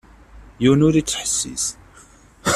[0.61, 1.65] Yiwen ur ittḥessis.